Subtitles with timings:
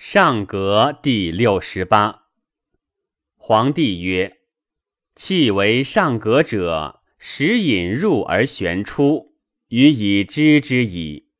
[0.00, 2.28] 上格第六十八。
[3.34, 4.38] 皇帝曰
[5.16, 9.34] ：“气为上格者，时引入而旋出，
[9.70, 11.30] 予以知之矣。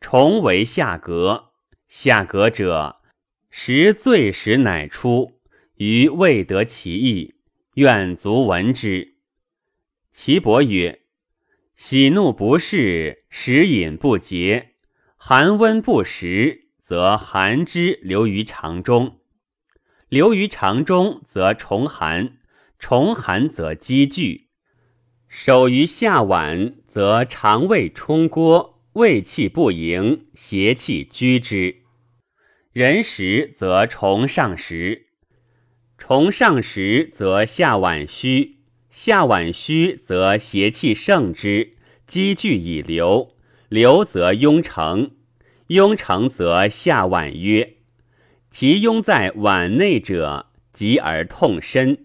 [0.00, 1.52] 虫为下格，
[1.86, 2.96] 下格者，
[3.48, 5.40] 时醉时乃出，
[5.76, 7.36] 余未得其意，
[7.74, 9.18] 愿足闻之。”
[10.10, 11.02] 岐伯曰
[11.76, 14.74] ：“喜怒不适，时饮不节，
[15.16, 19.16] 寒温不时。”则寒之流于肠中，
[20.10, 22.36] 流于肠中则虫寒，
[22.78, 24.48] 虫寒则积聚，
[25.26, 31.76] 守于下脘则肠胃冲郭，胃气不盈，邪气居之。
[32.72, 35.06] 人食则虫上食，
[35.96, 38.58] 虫上食则下脘虚，
[38.90, 43.34] 下脘虚则邪气盛之，积聚以流，
[43.70, 45.12] 流则壅成。
[45.68, 47.76] 雍成则下脘曰：
[48.50, 51.96] 其雍在脘内者，急而痛身；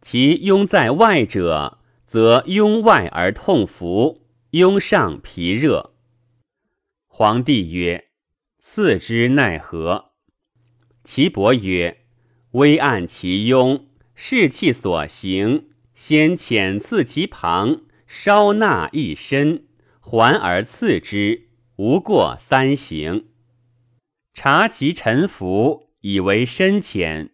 [0.00, 5.92] 其雍在外者，则雍外而痛服，雍上皮热。
[7.06, 8.08] 皇帝曰：
[8.58, 10.06] 赐之奈何？
[11.04, 12.04] 岐伯曰：
[12.50, 19.66] 微按其雍，视气所行，先浅刺其旁，稍纳一身，
[20.00, 21.48] 还而刺之。
[21.76, 23.28] 无过三行，
[24.34, 27.30] 察其沉浮，以为深浅，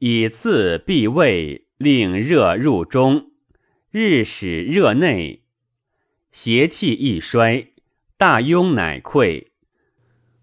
[0.00, 3.30] 以次必位，令热入中，
[3.90, 5.44] 日使热内，
[6.30, 7.68] 邪气易衰，
[8.18, 9.46] 大痈乃溃。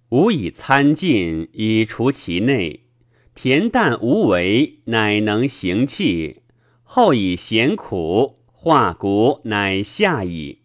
[0.09, 2.87] 吾以参进，以除其内，
[3.35, 6.41] 恬淡无为，乃能行气。
[6.81, 10.63] 后以咸苦化骨，乃下矣。